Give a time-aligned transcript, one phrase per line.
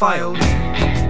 [0.00, 1.09] files.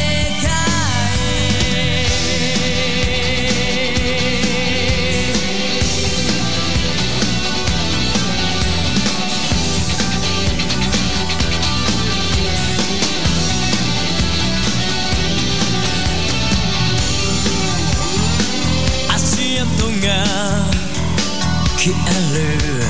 [21.83, 22.85] 消える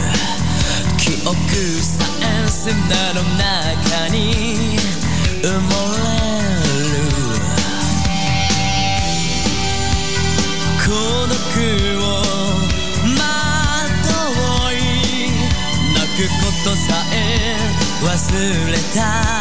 [0.97, 1.31] 記憶
[1.81, 2.67] さえ砂
[3.13, 4.77] の中に
[5.41, 7.07] 埋もれる。
[10.83, 10.91] 孤
[11.29, 11.39] 独
[12.03, 12.05] を
[13.17, 13.19] ま
[14.03, 14.11] と
[14.73, 14.75] い。
[15.95, 17.15] 泣くことさえ
[18.03, 18.09] 忘
[18.69, 19.40] れた。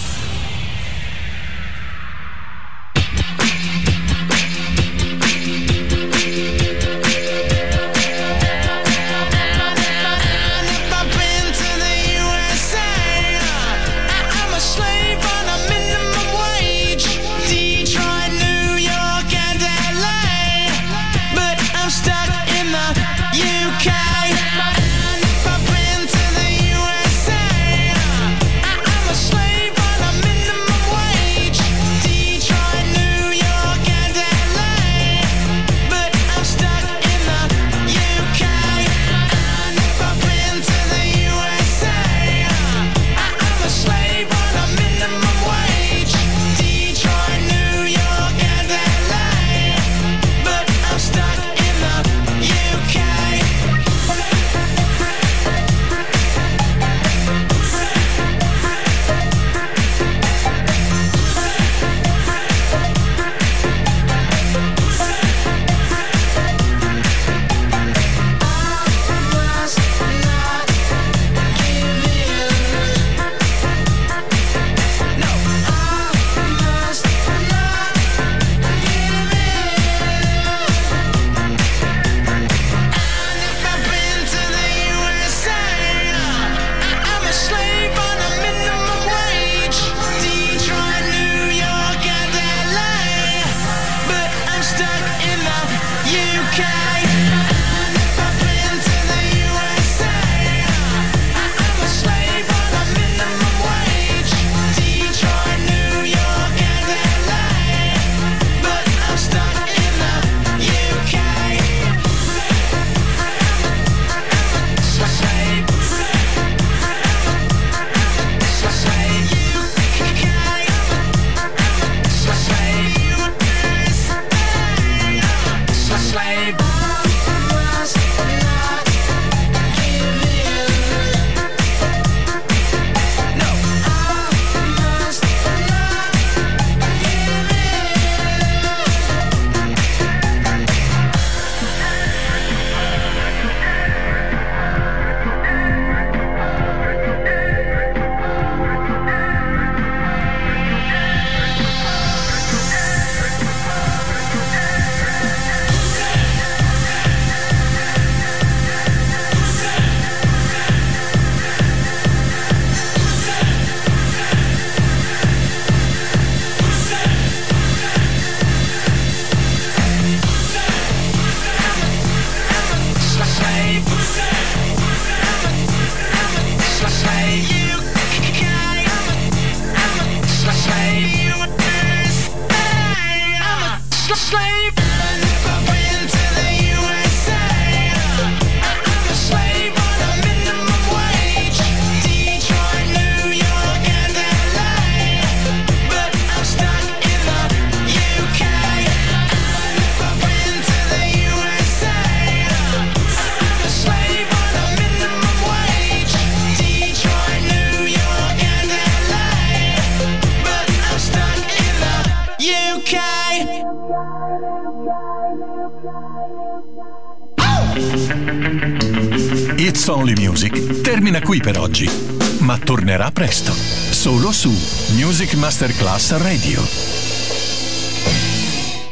[225.61, 226.80] Masterclass Radio.